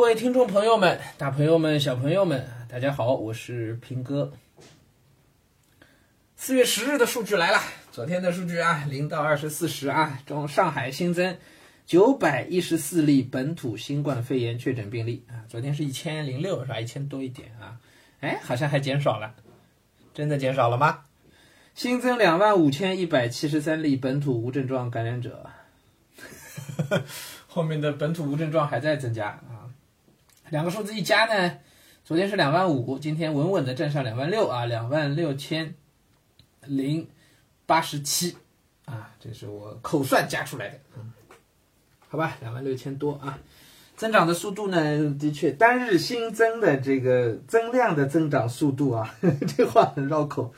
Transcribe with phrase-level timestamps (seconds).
[0.00, 4.32] 各位听众朋友们、大朋友们、小朋友们，大家好，我是平哥。
[6.36, 7.60] 四月十日的数据来了，
[7.92, 11.36] 昨天的数据啊，零到二十四时啊，中上海新增
[11.84, 16.80] 九百一十四例本土新冠肺炎确诊病例啊，昨天是一千零六是吧？
[16.80, 17.76] 一千多一点啊，
[18.20, 19.34] 哎，好像还减少了，
[20.14, 21.00] 真的减少了吗？
[21.74, 25.50] 新增两万五千一百七十三例本土无症状感染者，
[27.46, 29.38] 后面的本土无症状还在增加。
[30.50, 31.58] 两个数字一加呢，
[32.04, 35.74] 昨天是两万五，今天稳稳的站上两万六啊，两万六千
[36.66, 37.08] 零
[37.66, 38.36] 八十七
[38.84, 41.12] 啊，这是我口算加出来的，嗯，
[42.08, 43.38] 好吧，两万六千多啊。
[43.96, 49.14] 增长的速度呢，的确单日新增的这个增量的增长速度啊，
[49.56, 50.52] 这话很绕口。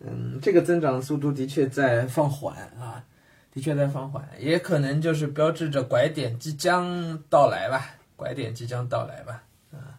[0.00, 3.04] 嗯，这个增长的速度的确在放缓啊，
[3.52, 9.42] 的确在放缓，也可能就是标志着拐点即将到来吧，拐点即将到来吧，
[9.72, 9.98] 啊，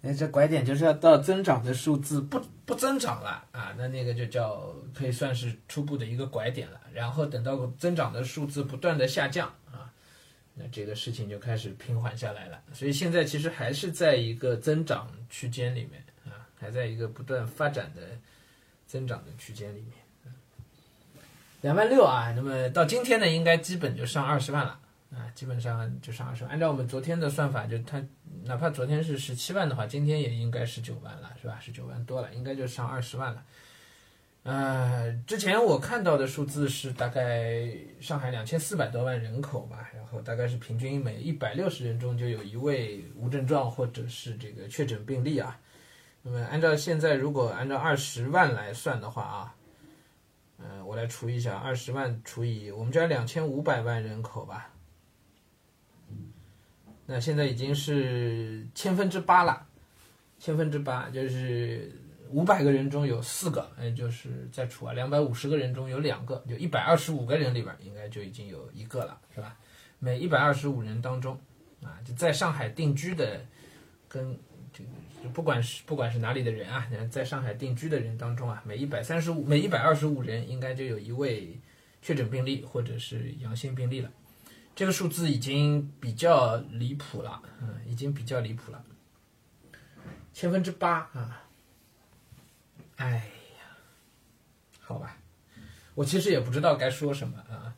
[0.00, 9.92] 那这拐点就是要到增长的数字不不增长了啊，那那个就叫可以算是初步的一个拐点了，然后等到增长的数字不断的下降啊，
[10.54, 18.00] 那这个事情就开始平缓下来了，所以现在其实还是在一个增长区间里面啊，还在一个不断发展的。
[18.90, 20.34] 增长的区间里面，
[21.60, 24.80] 两万六啊，那么到今天呢，应该基本就上二十万了。
[25.12, 26.44] 啊，基本上就上二十。
[26.44, 28.00] 按照我们昨天的算法，就它
[28.44, 31.58] 哪怕昨天是十七万的话，今天也应该十九万了，是吧？
[31.60, 33.44] 十九万多了，应该就上二十万了。
[34.42, 37.68] 呃，之前我看到的数字是大概
[38.00, 45.58] 上海两千四百多万人口吧，然后大概是平均每一百六十人中就有一位无症状或者是这个确诊病例啊。
[46.22, 49.54] 那么按照现在，如果按照二十万来算的话啊，
[50.58, 54.70] 嗯，我来除一下，二十万除以我们这两千五百万人口吧，
[57.12, 59.66] 那现在已经是千分之八了，
[60.38, 61.90] 千分之八就是
[62.30, 69.56] 五百个人中有四个，嗯，就是再除啊，两百五十个人中有两个，就一百二十五个人里边应该就已经有一个了，是吧？
[69.98, 71.36] 每一百二十五人当中，
[71.82, 73.40] 啊，就在上海定居的
[74.08, 74.38] 跟。
[75.22, 81.58] 就不管是不管是哪里的人啊，你看在上海定居的人当中啊，每一百三十五每一百二十五人应该就有一位
[82.00, 84.10] 确诊病例或者是阳性病例了。
[84.80, 88.82] 这个数字已经比较离谱了，嗯，已经比较离谱了，
[90.32, 91.44] 千分之八啊！
[92.96, 93.76] 哎呀，
[94.80, 95.18] 好吧，
[95.94, 97.76] 我其实也不知道该说什么啊。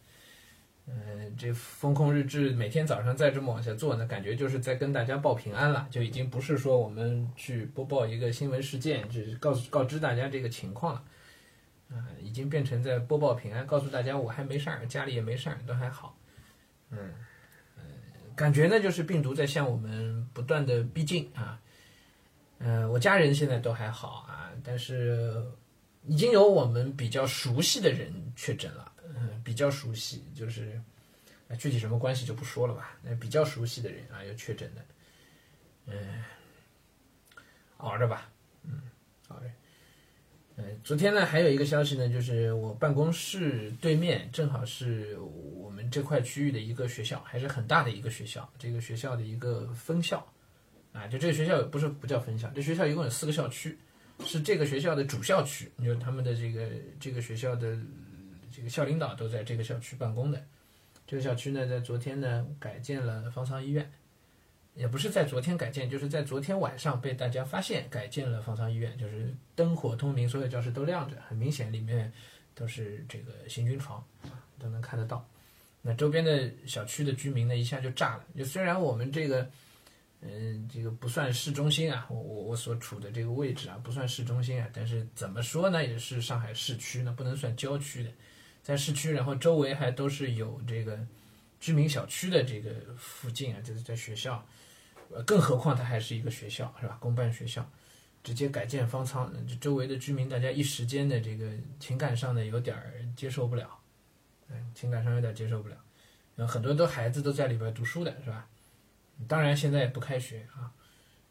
[0.87, 11.05] 嗯，这风控日志每天早上再这么往下做呢，感觉就是在跟大家报平安了，就已经不是说我们去播报一个新闻事件，就是告诉告知大家这个情况了。
[11.91, 16.17] 啊，已经变成在播报平安，告诉大家我还没事儿，家里也没事儿，都还好。
[16.93, 17.13] 嗯，
[18.37, 21.61] 感觉呢就是病毒在向我们不断的逼近啊。
[22.59, 25.45] 嗯，我家人现在都还好啊，但是
[26.07, 28.93] 已经有我们比较熟悉的人确诊了。
[29.15, 30.81] 嗯，比较熟悉，就是
[31.59, 32.97] 具体什么关系就不说了吧。
[33.03, 34.85] 那比较熟悉的人啊，有确诊的，
[35.87, 36.25] 嗯，
[37.79, 38.31] 熬着吧，
[38.63, 38.81] 嗯，
[39.29, 39.47] 熬着。
[40.57, 50.27] 嗯，昨天呢还有一个消息呢，就是我办公室对面正好是我们这块区域的一个学校，还是很大的一个学校，这个学校的一个分校，
[50.93, 53.79] 啊，就这个学校不是不叫分校，这学校一共有四个校区，
[54.25, 56.69] 是这个学校的主校区，就是他们的这个
[57.01, 57.79] 这个学校的。
[58.55, 60.45] 这个校领导都在这个校区办公的，
[61.07, 63.91] 这个校区呢，在昨天呢改建了方舱医院，
[64.75, 72.11] 也不是在昨天改建，就是在昨天晚上被大家发现改建了方舱医院，就是灯火通明，所有教室都亮着，很明显里面
[72.55, 74.03] 都是这个行军床，
[74.59, 75.27] 都能看得到。
[75.83, 78.25] 那周边的小区的居民呢，一下就炸了。
[78.37, 79.51] 就虽然我们这个，
[80.21, 88.11] 嗯，这个不算市中心啊，我我我所处的这个位置啊，不算市中心啊，但是怎么说呢，也是上海市区呢，不能算郊区的。
[88.63, 90.97] 在市区，然后周围还都是有这个
[91.63, 94.45] 居民小区的这个附近啊，就是在学校，
[95.13, 96.99] 呃，更何况它还是一个学校，是吧？
[97.01, 97.65] 公办学校，
[98.25, 102.77] 直接改建方舱，这周围的居民大家一时间的这个情感上呢有点
[103.17, 103.79] 接受不了，
[104.49, 105.77] 嗯，情感上有点接受不了，
[106.35, 108.49] 嗯，很多都孩子都在里边读书的是吧？
[109.29, 110.73] 当然现在也不开学啊，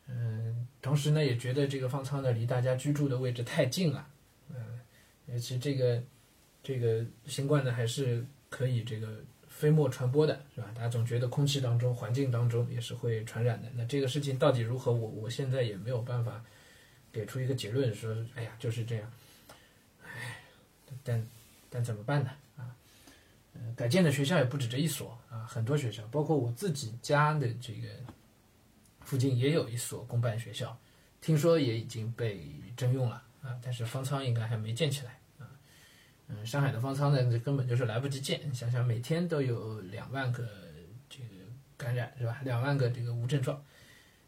[0.08, 4.08] 嗯，同时呢也觉得这个方舱呢离大家居住的位置太近了，
[4.50, 4.80] 嗯，
[5.26, 6.02] 尤其这个。
[6.64, 9.08] 这个新冠呢，还是可以这个
[9.62, 10.72] 飞沫传播的，是吧？
[10.74, 13.70] 大家总觉得空气当中、环境当中也是会传染的。
[13.76, 14.92] 那这个事情到底如何？
[14.92, 16.44] 我我现在也没有办法
[17.12, 19.14] 给出一个结论，说，哎呀，就是这样。
[20.04, 20.42] 哎，
[21.04, 21.28] 但
[21.70, 22.32] 但怎么办呢？
[22.58, 22.74] 啊，
[23.76, 27.88] 改建的学校也不止这一所啊，很多学校，包括我自己家的这个
[29.02, 30.76] 附近也有一所公办学校，
[31.22, 32.44] 听说也已经被
[32.76, 35.20] 征用了啊，但是方舱应该还没建起来。
[36.34, 38.40] 嗯，上海的方舱呢，这根本就是来不及建。
[38.50, 40.48] 你想想，每天都有两万个
[41.10, 41.26] 这个
[41.76, 42.40] 感染是吧？
[42.44, 43.62] 两万个这个无症状，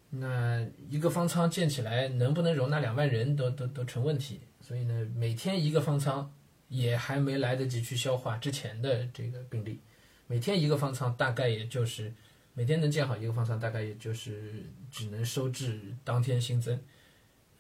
[0.09, 4.41] 那一个方舱建起来能不能容纳两万人都都都成问题。
[4.59, 6.29] 所以呢，每天一个方舱
[6.67, 9.79] 也还没来得及去消化之前的这个病例，
[10.27, 12.13] 每天一个方舱大概也就是
[12.53, 16.79] 每天能建好一个方舱，大概也就是只能收治当天新增。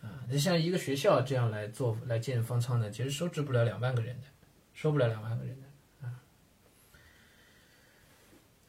[0.03, 4.27] 啊，你像一个学校这样来做来建方舱呢，其实收治不了两万个人的。
[4.75, 6.19] 收不了两万个人的啊！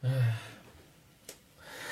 [0.01, 0.37] 唉，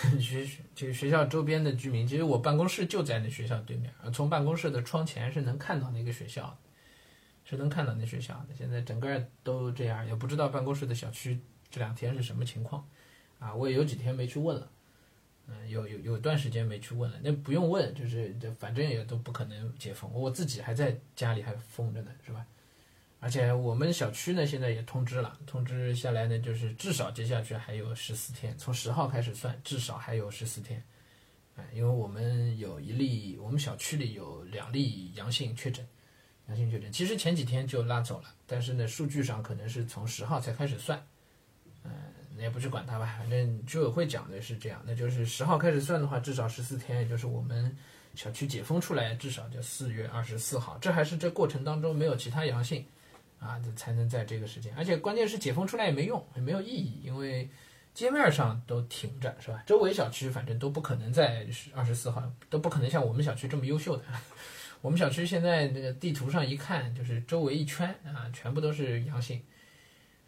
[0.21, 6.55] 学这个学校周边的居民，其实我办公室就在那学校对面，从办公室的窗前是能看到那个学校，
[7.43, 8.53] 是能看到那学校的。
[8.55, 11.41] 现在整个都这样，也不知道办公室的小区
[11.71, 12.87] 这两天是什么情况
[13.39, 13.51] 啊！
[13.55, 14.69] 我也有几天没去问了，
[15.47, 17.19] 嗯，有有有段时间没去问了。
[17.21, 22.45] 那不用问，就是这反正也都不可能解封，我自己还在家里还封着呢，是吧？
[23.19, 30.83] 而且我们小区呢，现在也通知了，通知下来呢，就是至少接下去还有十四天，从十号开始算，至少还有十四天。
[31.55, 35.87] 哎，因为我们有一例，我们小区里有两例阳性确诊，
[36.47, 41.05] 阳性确诊，其实前几天就拉走了，但是呢，数据上可能是从十号才开始算。
[42.43, 47.75] 也不去管它吧，反正居委会讲的是这样，那就是十号开始算的话，至少十四天，也就是我们
[48.13, 52.85] 小区解封出来，至少就四月二十四号，这还是这过程当中没有其他阳性。
[53.39, 57.49] 啊，才能在这个时间，而且关键是解封出来也没用，也没有意义，因为
[57.93, 59.61] 街面上都停着，是吧？
[59.67, 61.45] 周围小区反正都不可能在
[61.75, 64.03] 二十四号，都不可能像我们小区这么优秀的。
[64.79, 69.41] 我们小区现在那个地图上一看，就是周围一圈啊，全部都是阳性，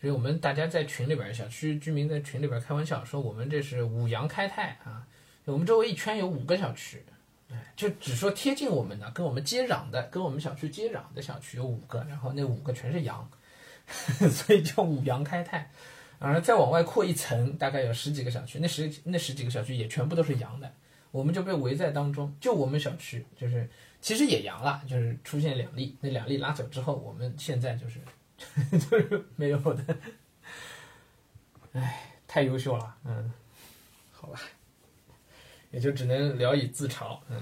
[0.06, 5.04] 所以我们大家在群里边，小区居民在群里边开玩笑说，我们这是五羊开泰啊，
[5.46, 7.04] 我们周围一圈有五个小区。
[7.50, 13.28] 哎，就只说贴近我们的，跟我们接壤的，跟我们小区接壤的小区有五个，然后那五个全是阳，
[14.30, 15.72] 所以叫五羊开泰。
[16.20, 20.72] 而，再往外扩一层，大概有十几个小区，那十那十几个小区也全部都是阳的，
[21.10, 22.32] 我们就被围在当中。
[22.40, 23.68] 就我们小区，就是
[24.02, 28.00] 其实也阳了，就是出现两例，那两例拉走之后，我们现在就是
[28.72, 29.98] 就是没有的。
[31.74, 33.32] 哎，太优秀了，嗯，
[34.12, 34.40] 好吧。
[35.72, 37.42] 也就只能聊以自嘲，嗯，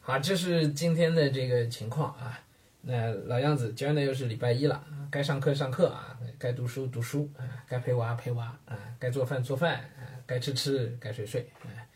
[0.00, 2.40] 好，这是今天的这个情况啊。
[2.80, 11.86] 那老样子，今儿呢又是礼拜一了，该上课上课啊，该读书读书啊，该陪娃陪娃啊，该做饭做饭啊，该吃吃，该睡睡，哎，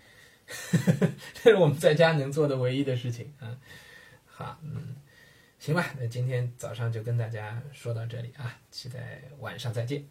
[1.33, 3.56] 这是我们在家能做的唯一的事情啊。
[4.27, 4.97] 好，嗯，
[5.62, 10.05] 行吧，那今天早上就跟大家说到这里啊，期待晚上再见。